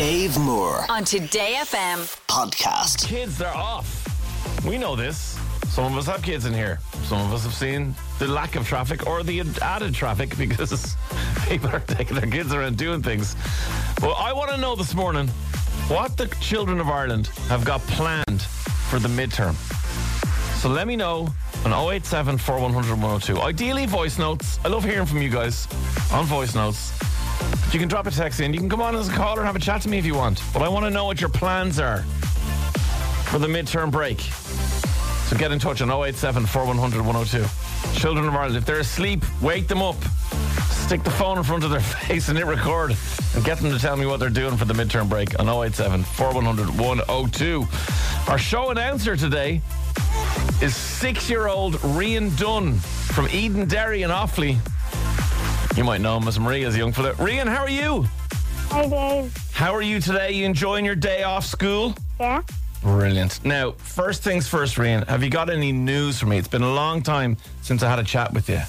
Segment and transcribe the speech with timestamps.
[0.00, 1.98] Dave Moore on Today FM.
[2.26, 3.06] podcast.
[3.06, 3.86] Kids, they're off.
[4.64, 5.38] We know this.
[5.68, 6.78] Some of us have kids in here.
[7.04, 10.96] Some of us have seen the lack of traffic or the added traffic because
[11.46, 13.36] people are taking their kids around doing things.
[14.00, 15.28] But I want to know this morning
[15.88, 18.40] what the children of Ireland have got planned
[18.88, 19.52] for the midterm.
[20.62, 21.28] So let me know
[21.66, 23.38] on 087 4100 102.
[23.38, 24.58] Ideally, voice notes.
[24.64, 25.68] I love hearing from you guys
[26.10, 26.90] on voice notes.
[27.72, 28.52] You can drop a text in.
[28.52, 30.14] You can come on as a caller and have a chat to me if you
[30.14, 30.42] want.
[30.52, 32.02] But I want to know what your plans are
[33.30, 34.20] for the midterm break.
[34.20, 37.98] So get in touch on 087 4100 102.
[38.00, 39.94] Children of Ireland, if they're asleep, wake them up.
[40.70, 42.96] Stick the phone in front of their face and hit record
[43.36, 46.02] and get them to tell me what they're doing for the midterm break on 087
[46.02, 47.68] 4100 102.
[48.28, 49.62] Our show announcer today
[50.60, 54.58] is six year old Rian Dunn from Edenderry in Offaly.
[55.80, 57.14] You might know him as Maria as a young fella.
[57.14, 58.06] Rian, how are you?
[58.68, 59.34] Hi, Dave.
[59.54, 60.30] How are you today?
[60.32, 61.94] You enjoying your day off school?
[62.20, 62.42] Yeah?
[62.82, 63.42] Brilliant.
[63.46, 66.36] Now, first things first, Rian, have you got any news for me?
[66.36, 68.60] It's been a long time since I had a chat with you.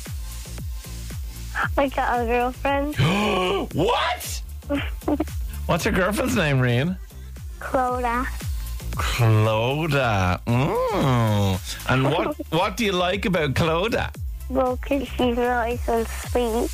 [1.77, 2.95] I got a girlfriend,
[3.73, 4.41] what?
[5.65, 6.97] What's your girlfriend's name, Rian?
[7.59, 8.25] Clodagh.
[8.91, 10.39] Clodagh.
[10.45, 11.89] Mm.
[11.89, 14.15] And what what do you like about Clodagh?
[14.47, 16.69] Well, 'cause she's nice and sweet.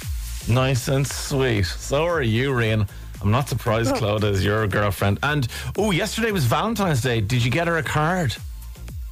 [0.49, 1.65] Nice and sweet.
[1.65, 2.87] So are you, Rian.
[3.21, 5.19] I'm not surprised Clodagh is your girlfriend.
[5.23, 7.19] And oh, yesterday was Valentine's Day.
[7.19, 8.35] Did you get her a card?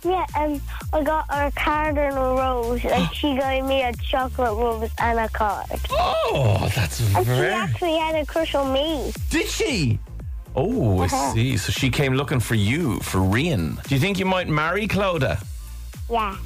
[0.03, 0.61] Yeah, um,
[0.93, 4.91] I got her a card and a rose, and she gave me a chocolate rose
[4.99, 5.65] and a card.
[5.89, 9.11] Oh, that's And she actually had a crush on me.
[9.31, 9.97] Did she?
[10.55, 11.33] Oh, I Uh-huh.
[11.33, 11.57] see.
[11.57, 13.81] So she came looking for you, for Rian.
[13.87, 15.43] Do you think you might marry Clodagh?
[16.09, 16.37] Yeah.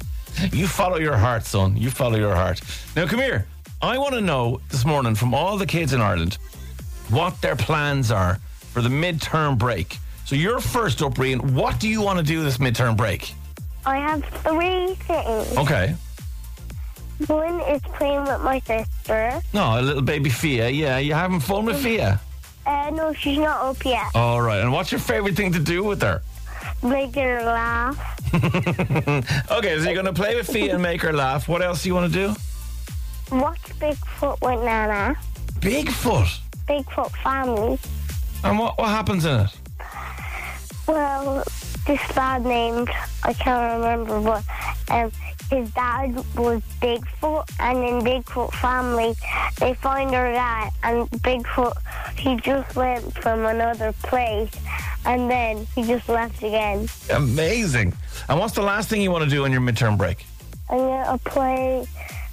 [0.52, 1.76] You follow your heart, son.
[1.76, 2.60] You follow your heart.
[2.96, 3.46] Now, come here.
[3.82, 6.34] I want to know this morning from all the kids in Ireland
[7.08, 8.38] what their plans are
[8.72, 9.96] for the midterm break.
[10.26, 11.52] So you're first up, Rian.
[11.52, 13.32] What do you want to do this midterm break?
[13.86, 15.56] I have three things.
[15.56, 15.94] Okay.
[17.26, 19.40] One is playing with my sister.
[19.52, 20.68] No, a little baby Fia.
[20.68, 22.20] Yeah, you having fun with Fia?
[22.66, 24.04] Uh, no, she's not up yet.
[24.14, 24.60] All right.
[24.60, 26.22] And what's your favorite thing to do with her?
[26.82, 28.16] Making her laugh.
[29.50, 31.48] Okay, so you're going to play with Fia and make her laugh.
[31.48, 32.34] What else do you want to do?
[33.30, 35.16] Watch Bigfoot with Nana.
[35.60, 36.38] Bigfoot.
[36.66, 37.78] Bigfoot family.
[38.42, 39.56] And what, what happens in it?
[40.88, 41.44] Well,
[41.86, 42.90] this lad named
[43.22, 44.44] I can't remember, but
[44.90, 45.12] um,
[45.50, 49.14] his dad was Bigfoot, and in Bigfoot family,
[49.58, 51.74] they find their dad, and Bigfoot
[52.18, 54.50] he just went from another place,
[55.04, 56.88] and then he just left again.
[57.10, 57.94] Amazing.
[58.28, 60.26] And what's the last thing you want to do on your midterm break?
[60.68, 61.86] I'm gonna play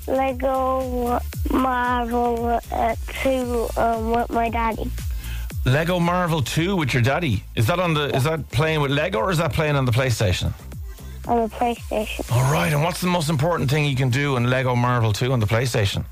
[0.08, 1.20] Lego
[1.52, 4.90] Marvel uh, 2 um, with my daddy.
[5.66, 7.44] Lego Marvel 2 with your daddy.
[7.56, 9.92] Is that on the is that playing with Lego or is that playing on the
[9.92, 10.54] PlayStation?
[11.28, 12.32] On the PlayStation.
[12.32, 15.34] All right, and what's the most important thing you can do in Lego Marvel 2
[15.34, 16.06] on the PlayStation?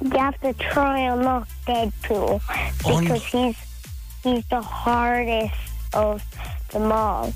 [0.00, 2.40] You have to try and unlock Deadpool
[2.78, 3.56] because he's
[4.22, 5.54] he's the hardest
[5.92, 6.22] of
[6.70, 7.32] them all.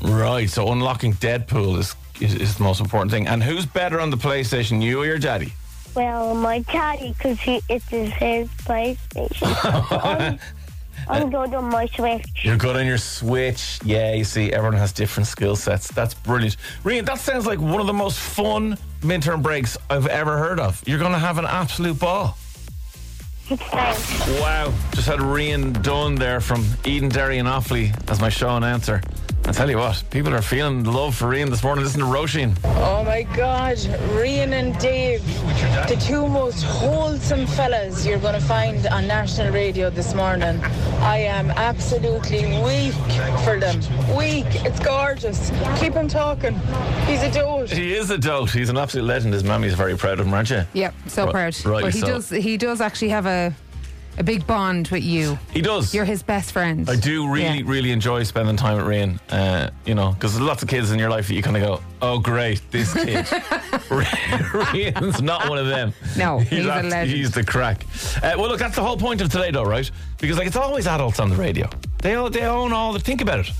[0.00, 3.26] Right, so unlocking Deadpool is, is is the most important thing.
[3.26, 5.52] And who's better on the PlayStation, you or your daddy?
[5.94, 10.38] Well, my daddy, because he it is his PlayStation.
[11.06, 12.26] I'm, good on my Switch.
[12.42, 13.78] You're good on your Switch.
[13.84, 15.88] Yeah, you see, everyone has different skill sets.
[15.88, 16.56] That's brilliant.
[16.82, 20.82] Rian, that sounds like one of the most fun midterm breaks I've ever heard of.
[20.86, 22.38] You're going to have an absolute ball.
[23.46, 24.28] Thanks.
[24.40, 24.72] Wow.
[24.92, 29.02] Just had Rian Dunn there from Edenderry and Offaly as my show announcer.
[29.46, 31.84] I tell you what, people are feeling love for Rian this morning.
[31.84, 32.56] Listen to Roisin.
[32.64, 33.76] Oh my God,
[34.16, 35.22] Rian and Dave,
[35.86, 40.58] the two most wholesome fellas you're going to find on national radio this morning.
[41.00, 42.94] I am absolutely weak
[43.44, 43.80] for them.
[44.16, 44.46] Weak.
[44.64, 45.50] It's gorgeous.
[45.78, 46.54] Keep him talking.
[47.06, 47.70] He's a dote.
[47.70, 48.50] He is a dote.
[48.50, 49.34] He's an absolute legend.
[49.34, 50.64] His mammy's very proud of him, aren't you?
[50.72, 51.66] Yep, so Ri- proud.
[51.66, 52.06] Right, but he so.
[52.06, 53.54] does he does actually have a
[54.18, 55.38] a big bond with you.
[55.52, 55.92] He does.
[55.94, 56.88] You're his best friend.
[56.88, 57.62] I do really, Yeah.
[57.66, 59.18] really enjoy spending time with Rian.
[59.30, 61.62] Uh, you know, because there's lots of kids in your life that you kind of
[61.62, 63.26] go, "Oh, great, this kid."
[63.94, 65.92] Rian's not one of them.
[66.16, 67.16] No, he's a abs- legend.
[67.16, 67.84] He's the crack.
[68.22, 69.90] Uh, well, look, that's the whole point of today, though, right?
[70.20, 71.68] Because like it's always adults on the radio.
[72.02, 73.00] They all, they own all the.
[73.00, 73.50] Think about it.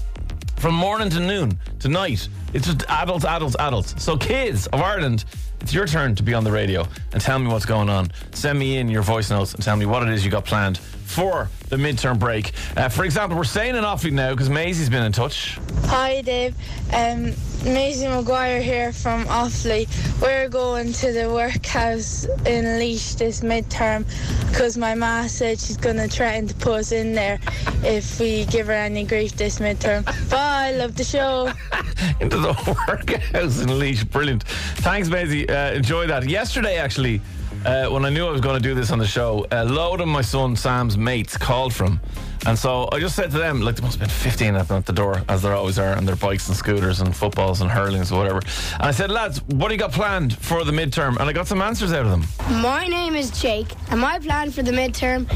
[0.57, 4.03] From morning to noon to night, it's just adults, adults, adults.
[4.03, 5.25] So, kids of Ireland,
[5.65, 8.11] it's your turn to be on the radio and tell me what's going on.
[8.33, 10.79] Send me in your voice notes and tell me what it is you got planned
[11.05, 12.53] for the midterm break.
[12.77, 15.59] Uh, for example, we're staying in Offaly now because Maisie's been in touch.
[15.85, 16.55] Hi, Dave.
[16.93, 17.33] Um,
[17.65, 19.89] Maisie Maguire here from Offaly.
[20.21, 24.05] We're going to the workhouse in Laois this midterm
[24.49, 27.39] because my ma said she's going to threaten to put us in there
[27.83, 30.05] if we give her any grief this midterm.
[30.31, 31.53] Bye, love the show.
[32.21, 32.53] into the
[32.89, 34.05] workhouse in Laois.
[34.11, 34.45] Brilliant.
[34.45, 35.49] Thanks, Maisie.
[35.49, 36.29] Uh, enjoy that.
[36.29, 37.21] Yesterday, actually,
[37.65, 40.01] uh, when I knew I was going to do this on the show, a load
[40.01, 42.01] of my son Sam's mates called from.
[42.47, 44.77] And so I just said to them, like, there must have been 15 of them
[44.77, 47.71] at the door, as there always are, and their bikes and scooters and footballs and
[47.71, 48.41] hurlings or whatever.
[48.75, 51.17] And I said, lads, what do you got planned for the midterm?
[51.19, 52.61] And I got some answers out of them.
[52.61, 55.27] My name is Jake, and my plan for the midterm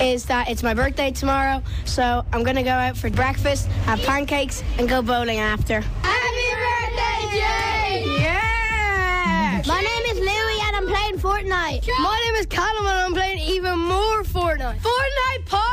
[0.00, 4.62] is that it's my birthday tomorrow, so I'm gonna go out for breakfast, have pancakes,
[4.78, 5.80] and go bowling after.
[5.80, 8.20] Happy birthday, Jake!
[8.20, 9.62] Yeah!
[9.66, 9.91] My name is Louie,
[11.24, 11.88] and I'm Fortnite.
[12.00, 14.80] My name is Callum, and I'm playing even more Fortnite.
[14.80, 15.72] Fortnite party!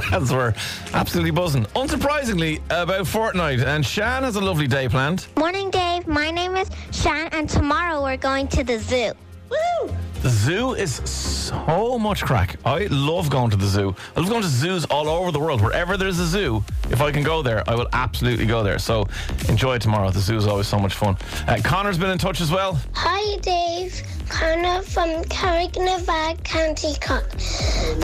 [0.10, 0.54] lads were
[0.92, 1.64] absolutely buzzing.
[1.76, 3.64] Unsurprisingly, about Fortnite.
[3.64, 5.26] And Shan has a lovely day planned.
[5.36, 6.06] Morning, Dave.
[6.06, 9.12] My name is Shan, and tomorrow we're going to the zoo.
[9.50, 9.95] Woo!
[10.22, 12.56] The zoo is so much crack.
[12.64, 13.94] I love going to the zoo.
[14.16, 15.60] I love going to zoos all over the world.
[15.60, 18.78] Wherever there's a zoo, if I can go there, I will absolutely go there.
[18.78, 19.06] So
[19.48, 20.10] enjoy tomorrow.
[20.10, 21.16] The zoo is always so much fun.
[21.46, 22.80] Uh, Connor's been in touch as well.
[22.94, 24.02] Hi, Dave.
[24.28, 27.30] Connor from Carrignavar, County Cork.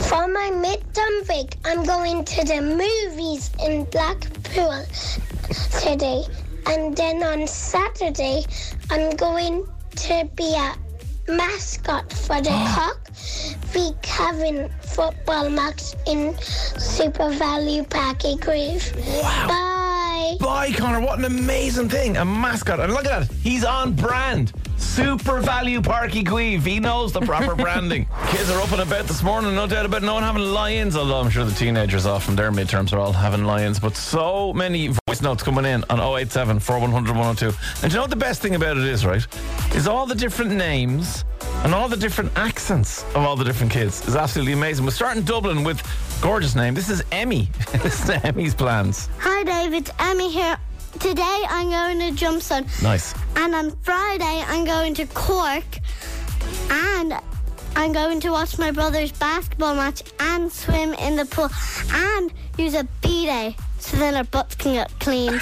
[0.07, 4.85] For my midterm break, I'm going to the movies in Blackpool
[5.81, 6.23] today.
[6.67, 8.45] And then on Saturday,
[8.89, 10.75] I'm going to be a
[11.27, 13.09] mascot for the Cork
[13.71, 16.33] v Cavan football match in
[16.77, 19.47] SuperValu Páirc Uí Chaoimh.
[19.47, 19.72] Bye.
[20.43, 20.99] Bye, Connor.
[20.99, 22.17] What an amazing thing.
[22.17, 22.81] A mascot.
[22.81, 23.33] And look at that.
[23.37, 24.51] He's on brand.
[24.75, 26.65] SuperValu Páirc Uí Chaoimh.
[26.65, 28.05] He knows the proper branding.
[28.27, 30.05] Kids are up and about this morning, no doubt about it.
[30.05, 33.13] No one having lions, although I'm sure the teenagers off from their midterms are all
[33.13, 33.79] having lions.
[33.79, 37.57] But so many voice notes coming in on 087 4100 102.
[37.81, 39.25] And you know what the best thing about it is, right?
[39.75, 41.23] Is all the different names
[41.63, 44.83] and all the different accents of all the different kids is absolutely amazing.
[44.83, 45.81] We're starting Dublin with
[46.23, 46.73] gorgeous name.
[46.73, 47.49] This is Emmy.
[47.83, 49.09] this is Emmy's plans.
[49.19, 49.73] Hi, Dave.
[49.73, 50.57] It's Emmy here.
[50.93, 52.41] Today I'm going to jump.
[52.41, 52.81] Jumpstone.
[52.81, 53.13] Nice.
[53.35, 55.65] And on Friday, I'm going to Cork.
[56.69, 57.13] And
[57.75, 61.49] I'm going to watch my brother's basketball match and swim in the pool
[61.91, 65.41] and use a bidet so then our butts can get cleaned.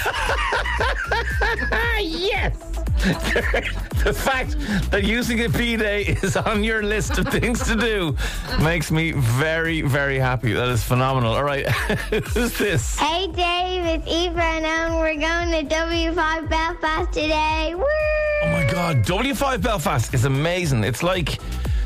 [2.00, 2.56] yes.
[4.04, 4.56] the fact
[4.92, 8.16] that using a bidet is on your list of things to do
[8.62, 10.52] makes me very, very happy.
[10.52, 11.34] That is phenomenal.
[11.34, 11.68] All right,
[12.10, 12.96] who's this?
[12.98, 13.84] hey, Dave.
[13.84, 17.74] It's Eva and um, we're going to W5 Belfast today.
[17.74, 17.82] Woo!
[17.84, 20.84] Oh my God, W5 Belfast is amazing.
[20.84, 21.38] It's like.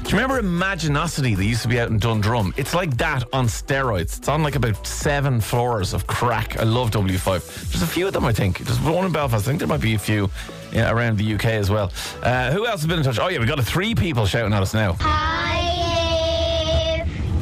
[0.07, 2.55] Do you remember Imaginosity that used to be out in Dundrum?
[2.57, 4.19] It's like that on steroids.
[4.19, 6.57] It's on like about seven floors of crack.
[6.61, 7.73] I love W5.
[7.73, 8.59] There's a few of them, I think.
[8.59, 9.45] There's one in Belfast.
[9.45, 10.31] I think there might be a few
[10.71, 11.91] yeah, around the UK as well.
[12.23, 13.19] Uh, who else has been in touch?
[13.19, 14.93] Oh, yeah, we've got three people shouting at us now.
[15.01, 15.35] Hi.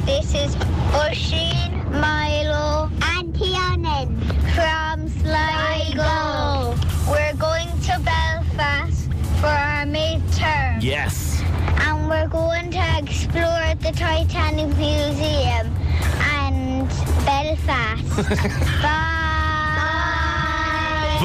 [0.06, 0.56] This is
[0.94, 2.33] Oisin, Milo,
[14.04, 15.74] Titanic Museum
[16.36, 16.86] and
[17.24, 18.16] Belfast.
[18.82, 19.40] Bye.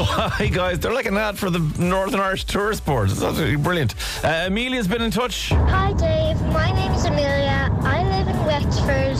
[0.02, 0.80] Hi, guys.
[0.80, 3.12] They're like an ad for the Northern Irish Tourist Board.
[3.12, 3.96] It's absolutely brilliant.
[4.24, 5.50] Uh, Amelia's been in touch.
[5.50, 6.42] Hi, Dave.
[6.54, 7.70] My name is Amelia.
[7.82, 9.18] I live in Wexford.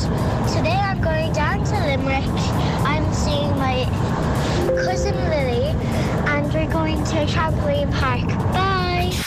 [0.56, 2.24] Today I'm going down to Limerick.
[2.88, 3.84] I'm seeing my
[4.86, 5.66] cousin Lily,
[6.32, 8.26] and we're going to a Trampoline Park.
[8.54, 8.79] Bye.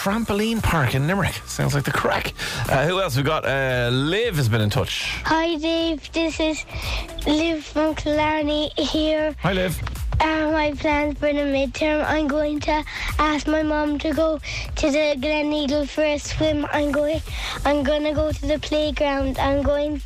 [0.02, 1.34] Trampoline Park in Limerick.
[1.46, 2.34] Sounds like the crack.
[2.68, 3.44] Uh, who else we got?
[3.44, 5.22] Uh, Liv has been in touch.
[5.26, 6.10] Hi, Dave.
[6.10, 6.64] This is
[7.24, 9.36] Liv from Killarney here.
[9.42, 9.80] Hi, Liv.
[10.18, 12.82] Uh, my plans for the midterm, I'm going to
[13.20, 14.40] ask my mom to go
[14.74, 16.66] to the Gleneagle for a swim.
[16.72, 17.22] I'm going,
[17.64, 19.38] I'm going to go to the playground.
[19.38, 20.02] I'm going,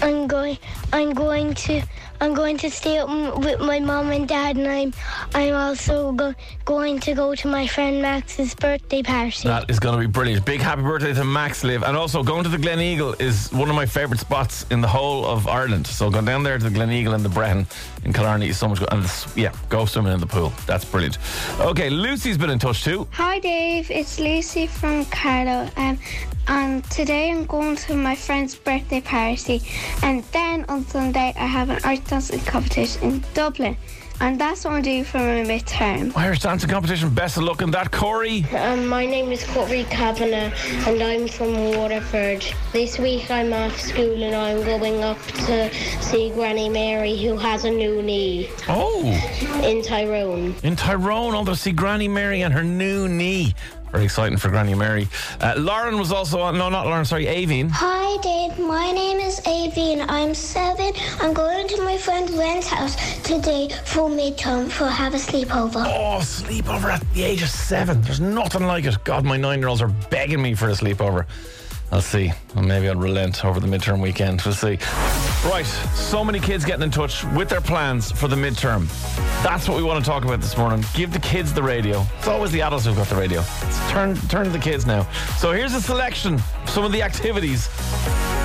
[0.00, 0.58] I'm going,
[0.92, 1.82] I'm going to,
[2.24, 4.94] I'm going to stay up m- with my mom and dad, and I'm,
[5.34, 9.46] I'm also go, going to go to my friend Max's birthday party.
[9.46, 10.46] That is going to be brilliant.
[10.46, 11.82] Big happy birthday to Max Liv.
[11.82, 15.26] And also, going to the Gleneagle is one of my favourite spots in the whole
[15.26, 15.86] of Ireland.
[15.86, 17.66] So, going down there to the Gleneagle and the Brehon
[18.06, 18.90] in Killarney is so much good.
[18.90, 20.50] And it's, yeah, go swimming in the pool.
[20.66, 21.18] That's brilliant.
[21.60, 23.06] Okay, Lucy's been in touch too.
[23.12, 25.68] Hi Dave, it's Lucy from Carlow.
[25.76, 25.98] Um,
[26.46, 29.62] and today I'm going to my friend's birthday party,
[30.02, 33.76] and then on Sunday I have an art dancing competition in Dublin.
[34.20, 36.16] and that's what I'm doing for my midterm.
[36.16, 37.10] Irish dancing competition.
[37.12, 38.44] Best of luck in that, Corey.
[38.54, 40.52] Um, my name is Corey Kavanagh
[40.86, 42.46] and I'm from Waterford.
[42.72, 45.68] This week I'm off school and I'm going up to
[46.00, 49.02] see Granny Mary who has a new knee Oh,
[49.64, 50.54] in Tyrone.
[50.62, 53.56] in Tyrone, although see Granny Mary and her new knee.
[53.94, 55.06] Very exciting for Granny Mary.
[55.40, 56.58] Uh, Lauren was also on.
[56.58, 57.04] No, not Lauren.
[57.04, 57.70] Sorry, Avine.
[57.70, 60.92] Hi Dave, my name is Avi and I'm seven.
[61.20, 65.84] I'm going to my friend Ren's house today for midterm for have a sleepover.
[65.86, 68.02] Oh, sleepover at the age of seven.
[68.02, 68.96] There's nothing like it.
[69.04, 71.26] God, my nine-year-olds are begging me for a sleepover.
[71.92, 72.32] I'll see.
[72.56, 74.42] Well, maybe I'll relent over the midterm weekend.
[74.44, 74.76] We'll see.
[75.44, 78.88] Right, so many kids getting in touch with their plans for the midterm.
[79.42, 80.82] That's what we want to talk about this morning.
[80.94, 82.02] Give the kids the radio.
[82.18, 83.40] It's always the adults who've got the radio.
[83.40, 85.06] Let's turn turn to the kids now.
[85.36, 87.68] So here's a selection of some of the activities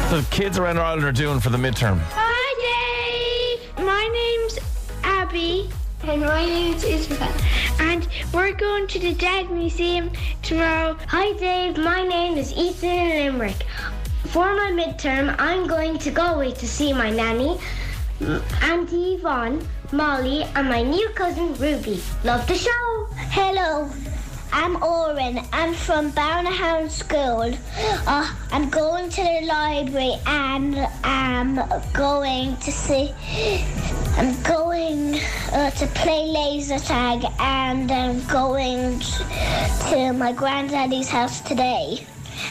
[0.09, 1.99] the kids around Ireland are doing for the midterm.
[2.11, 3.85] Hi, Dave.
[3.85, 4.59] My name's
[5.03, 5.69] Abby.
[6.03, 7.33] And my name's Isabel.
[7.79, 10.97] And we're going to the Dead Museum tomorrow.
[11.07, 11.77] Hi, Dave.
[11.77, 13.65] My name is Ethan Limerick.
[14.31, 17.59] For my midterm, I'm going to Galway to see my nanny,
[18.61, 21.99] Auntie Yvonne, Molly, and my new cousin Ruby.
[22.23, 23.07] Love the show.
[23.31, 23.89] Hello,
[24.53, 25.39] I'm Oren.
[25.51, 27.57] I'm from Barnahound School.
[28.05, 31.55] Uh, I'm going to the library and I'm
[31.93, 33.11] going to see.
[34.15, 35.19] I'm going
[35.53, 38.99] uh, to play laser tag and I'm going
[39.89, 42.05] to my granddaddy's house today.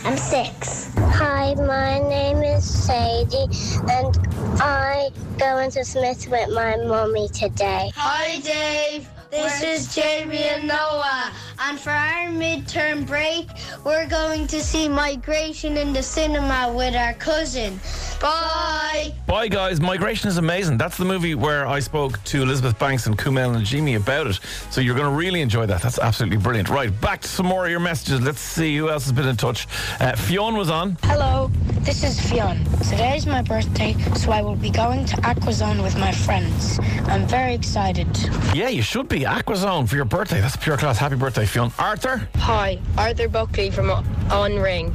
[0.04, 0.90] I'm six.
[0.96, 3.46] Hi, my name is Sadie
[3.88, 4.18] and
[4.60, 7.92] I going to Smith with my mommy today.
[7.94, 9.08] Hi, Dave.
[9.30, 11.32] This is Jamie and Noah.
[11.60, 13.46] And for our midterm break,
[13.84, 17.78] we're going to see Migration in the cinema with our cousin.
[18.20, 19.14] Bye.
[19.26, 19.80] Bye, guys.
[19.80, 20.78] Migration is amazing.
[20.78, 24.40] That's the movie where I spoke to Elizabeth Banks and Kumail Nanjiani about it.
[24.70, 25.82] So you're going to really enjoy that.
[25.82, 26.68] That's absolutely brilliant.
[26.68, 28.20] Right, back to some more of your messages.
[28.20, 29.68] Let's see who else has been in touch.
[30.00, 30.96] Uh, Fionn was on.
[31.02, 31.50] Hello,
[31.88, 32.62] this is Fionn.
[32.90, 36.78] Today is my birthday, so I will be going to Aquazone with my friends.
[37.06, 38.06] I'm very excited.
[38.54, 39.20] Yeah, you should be.
[39.20, 40.38] Aquazone for your birthday.
[40.42, 40.98] That's pure class.
[40.98, 41.72] Happy birthday, Fionn.
[41.78, 42.28] Arthur?
[42.36, 44.94] Hi, Arthur Buckley from On Ring,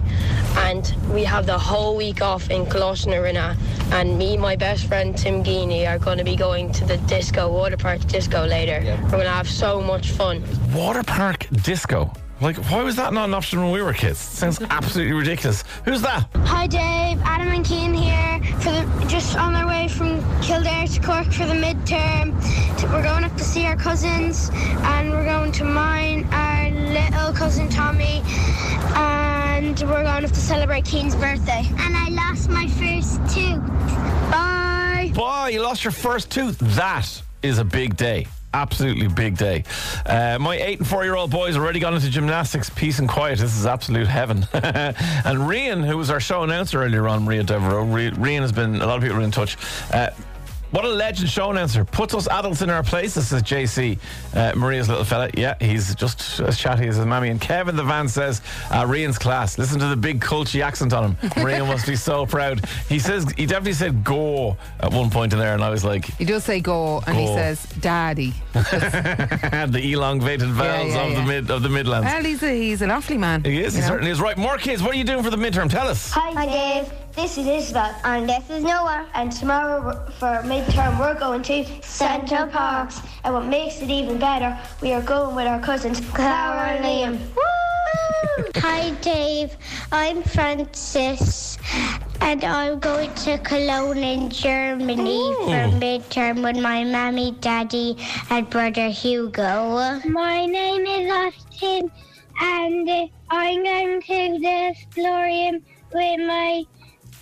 [0.58, 3.58] and we have the whole week off in Coloshna
[3.92, 7.52] and me, my best friend Tim Geeney, are going to be going to the disco,
[7.52, 8.82] water park disco later.
[8.86, 10.44] We're going to have so much fun.
[10.76, 12.14] Water park disco.
[12.42, 14.20] Like, why was that not an option when we were kids?
[14.20, 15.64] sounds absolutely ridiculous.
[15.86, 16.28] Who's that?
[16.36, 17.22] Hi, Dave.
[17.24, 18.42] Adam and Keane here.
[18.60, 22.34] For the just on our way from Kildare to Cork for the midterm.
[22.92, 27.70] We're going up to see our cousins, and we're going to mine our little cousin
[27.70, 28.22] Tommy,
[28.96, 31.64] and we're going up to celebrate Keane's birthday.
[31.80, 33.66] And I lost my first tooth.
[34.32, 35.12] Bye.
[35.14, 36.58] Boy, you lost your first tooth.
[36.60, 38.28] That is a big day.
[38.54, 39.64] Absolutely big day.
[40.06, 43.40] Uh, my eight and four year old boys already gone into gymnastics, peace and quiet.
[43.40, 44.48] This is absolute heaven.
[44.54, 48.76] and Rian, who was our show announcer earlier on, Maria Devereaux, Ri- Rian has been,
[48.76, 49.58] a lot of people are in touch.
[49.92, 50.12] Uh,
[50.74, 51.86] what a legend show announcer.
[51.86, 53.14] Puts us adults in our place.
[53.14, 54.00] This is JC,
[54.34, 55.30] uh, Maria's little fella.
[55.36, 57.30] Yeah, he's just as chatty as his mammy.
[57.30, 59.60] And Kevin the van says, uh, Rian's class.
[59.60, 61.30] Listen to the big culty accent on him.
[61.38, 62.66] Maria must be so proud.
[62.90, 65.54] He says, he definitely said go at one point in there.
[65.54, 68.34] And I was like, He does say go, and he says daddy.
[68.54, 71.20] the elongated vowels yeah, of yeah.
[71.20, 72.06] the mid of the Midlands.
[72.06, 73.44] Well, he's a, he's an awfully man.
[73.44, 73.76] he is.
[73.76, 73.88] He know?
[73.88, 74.20] certainly is.
[74.20, 74.82] Right, more kids.
[74.82, 75.70] What are you doing for the midterm?
[75.70, 76.10] Tell us.
[76.12, 77.03] Hi, Dave.
[77.16, 77.96] This is Isabel.
[78.04, 79.08] And this is Noah.
[79.14, 83.02] And tomorrow for midterm, we're going to Center Parcs.
[83.24, 87.36] And what makes it even better, we are going with our cousins, Clara and Liam.
[87.36, 88.44] Woo!
[88.56, 89.56] Hi, Dave.
[89.92, 91.60] I'm Francis,
[92.20, 95.46] and I'm going to Cologne in Germany oh.
[95.46, 97.96] for midterm with my mommy, daddy,
[98.32, 100.00] and brother Hugo.
[100.06, 101.92] My name is Austin,
[102.42, 102.90] and
[103.30, 106.66] I'm going to the Florian with my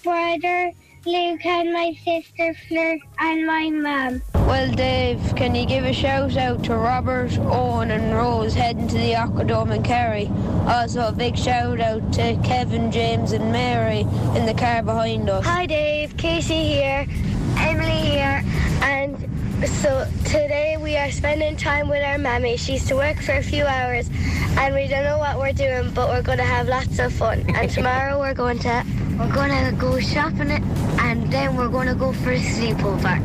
[0.03, 0.72] brother
[1.05, 4.22] Luke and my sister Fleur and my mum.
[4.34, 8.96] Well, Dave, can you give a shout out to Robert, Owen, and Rose heading to
[8.96, 10.29] the Aquadome in Kerry?
[10.67, 14.01] Also, a big shout out to Kevin, James, and Mary
[14.38, 15.43] in the car behind us.
[15.43, 16.15] Hi, Dave.
[16.17, 17.08] Casey here,
[17.58, 18.43] Emily here,
[18.84, 19.17] and
[19.67, 22.58] so today we are spending time with our mammy.
[22.58, 24.10] She's to work for a few hours,
[24.58, 27.43] and we don't know what we're doing, but we're going to have lots of fun.
[27.55, 28.86] And tomorrow we're going to
[29.21, 29.35] we're
[29.71, 30.63] to go shopping it
[30.99, 33.19] and then we're to go for a sleepover.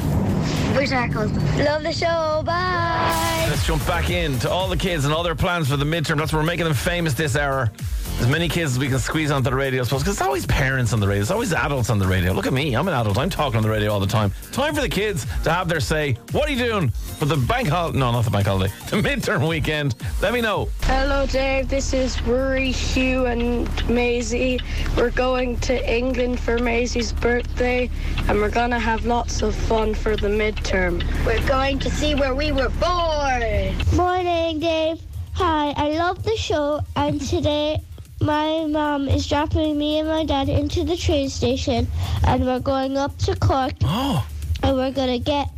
[0.93, 1.59] Our cousins.
[1.59, 2.43] Love the show.
[2.45, 3.47] Bye.
[3.49, 6.19] Let's jump back in to all the kids and all their plans for the midterm.
[6.19, 7.73] That's what we're making them famous this hour.
[8.19, 10.47] As many kids as we can squeeze onto the radio, I suppose, because it's always
[10.47, 11.21] parents on the radio.
[11.21, 12.33] It's always adults on the radio.
[12.33, 12.75] Look at me.
[12.75, 13.19] I'm an adult.
[13.19, 14.33] I'm talking on the radio all the time.
[14.53, 16.15] Time for the kids to have their say.
[16.33, 17.99] What are you doing for the bank holiday?
[17.99, 18.73] No, not the bank holiday.
[18.87, 19.95] The midterm weekend.
[20.23, 20.71] Let me know.
[20.85, 21.69] Hello, Dave.
[21.69, 24.61] This is Rory, Hugh, and Maisie.
[24.97, 27.91] We're going to England for Maisie's birthday,
[28.29, 31.05] and we're gonna have lots of fun for the midterm.
[31.27, 33.77] We're going to see where we were born.
[33.95, 35.01] Morning, Dave.
[35.35, 37.79] Hi, I love the show, and today
[38.21, 41.87] my mom is dropping me and my dad into the train station,
[42.27, 44.27] and we're going up to Cork, Oh,
[44.63, 45.49] and we're gonna get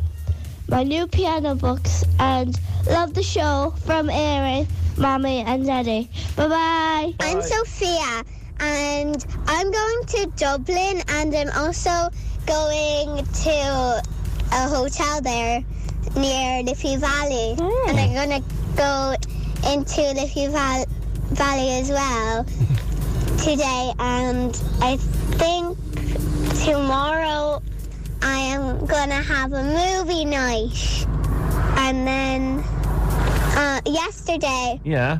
[0.67, 2.03] my new piano books.
[2.19, 6.09] And love the show from Erin, Mommy, and Daddy.
[6.35, 7.13] Bye bye.
[7.19, 8.23] I'm Sophia,
[8.59, 12.09] and I'm going to Dublin, and I'm also
[12.45, 14.03] going to
[14.51, 15.63] a hotel there
[16.15, 17.97] near Liffey Valley, and hmm.
[17.97, 18.43] I'm gonna
[18.75, 19.15] go
[19.71, 20.85] into Liffey Val-
[21.31, 22.43] Valley as well
[23.37, 23.93] today.
[23.99, 24.97] And I
[25.37, 25.77] think
[26.63, 27.61] tomorrow
[28.21, 31.05] I am gonna have a movie night,
[31.77, 32.59] and then
[33.55, 35.19] uh, yesterday yeah.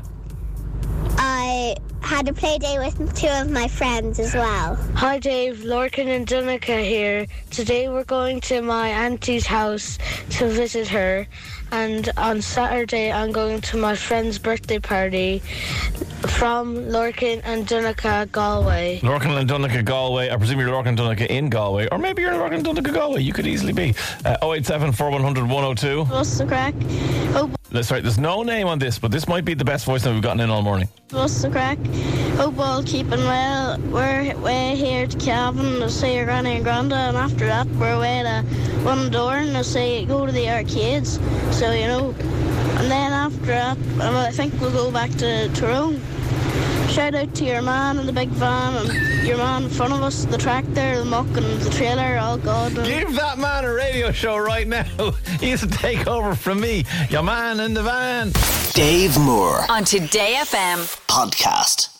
[2.20, 4.74] I had a play day with two of my friends as well.
[4.94, 5.60] Hi, Dave.
[5.60, 7.24] Lorcan and Dunica here.
[7.50, 9.96] Today we're going to my auntie's house
[10.32, 11.26] to visit her,
[11.72, 15.38] and on Saturday I'm going to my friend's birthday party
[16.28, 19.00] from Lorcan and Dunica, Galway.
[19.00, 20.30] Lorcan and Dunica, Galway.
[20.30, 21.88] I presume you're Lorcan and Dunica in Galway.
[21.90, 23.22] Or maybe you're Lorcan and Dunica, Galway.
[23.22, 23.94] You could easily be.
[24.24, 26.04] Uh, 087 4100 102.
[26.04, 26.74] What's the crack?
[27.34, 28.02] Oh, That's right.
[28.02, 30.40] There's no name on this, but this might be the best voice that we've gotten
[30.40, 30.88] in all morning.
[31.10, 31.78] what's the crack?
[32.36, 33.78] Hope all keeping well.
[33.90, 37.92] We're way here to Calvin to see your granny and granda, and after that we're
[37.92, 38.44] away to
[38.84, 41.18] Bundoran to see go to the arcades.
[41.50, 42.14] So you know,
[42.78, 46.00] and then after that, I think we'll go back to Tyrone.
[46.88, 50.02] Shout out to your man in the big van and your man in front of
[50.02, 52.18] us, the tractor, the muck, and the trailer.
[52.18, 52.76] All God.
[52.76, 54.82] And Give that man a radio show right now.
[55.40, 56.84] He's to take over from me.
[57.10, 58.32] Your man in the van.
[58.72, 60.78] Dave Moore On Today FM.
[61.06, 61.99] podcast.